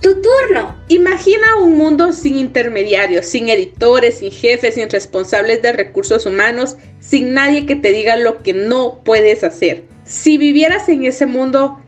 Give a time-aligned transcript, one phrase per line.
[0.00, 0.76] Tu turno.
[0.88, 7.34] Imagina un mundo sin intermediarios, sin editores, sin jefes, sin responsables de recursos humanos, sin
[7.34, 9.84] nadie que te diga lo que no puedes hacer.
[10.04, 11.78] Si vivieras en ese mundo,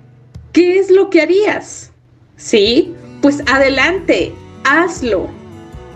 [0.52, 1.92] ¿qué es lo que harías?
[2.36, 2.94] ¿Sí?
[3.22, 4.32] Pues adelante,
[4.64, 5.28] hazlo.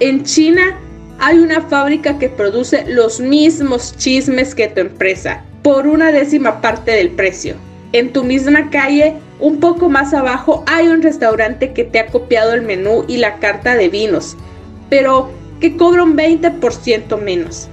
[0.01, 0.79] En China
[1.19, 6.93] hay una fábrica que produce los mismos chismes que tu empresa, por una décima parte
[6.93, 7.57] del precio.
[7.93, 12.53] En tu misma calle, un poco más abajo, hay un restaurante que te ha copiado
[12.53, 14.37] el menú y la carta de vinos,
[14.91, 17.69] pero que cobra un 20% menos.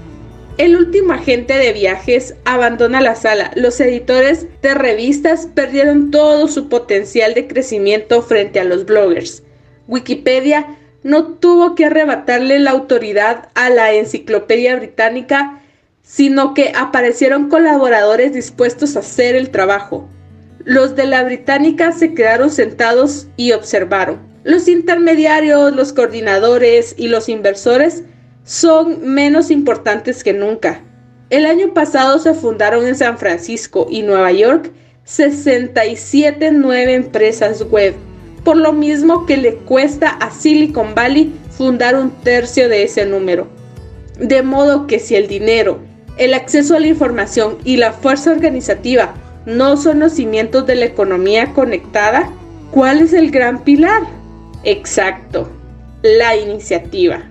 [0.58, 3.52] El último agente de viajes abandona la sala.
[3.56, 9.42] Los editores de revistas perdieron todo su potencial de crecimiento frente a los bloggers.
[9.88, 15.62] Wikipedia no tuvo que arrebatarle la autoridad a la enciclopedia británica,
[16.04, 20.08] sino que aparecieron colaboradores dispuestos a hacer el trabajo.
[20.64, 24.20] Los de la británica se quedaron sentados y observaron.
[24.44, 28.04] Los intermediarios, los coordinadores y los inversores
[28.44, 30.82] son menos importantes que nunca.
[31.30, 34.72] El año pasado se fundaron en San Francisco y Nueva York
[35.06, 37.94] 67 nueve empresas web,
[38.45, 43.48] por lo mismo que le cuesta a Silicon Valley fundar un tercio de ese número.
[44.17, 45.80] De modo que si el dinero,
[46.17, 49.14] el acceso a la información y la fuerza organizativa
[49.45, 52.30] no son los cimientos de la economía conectada,
[52.72, 54.03] ¿cuál es el gran pilar?
[54.64, 55.50] Exacto,
[56.02, 57.23] la iniciativa.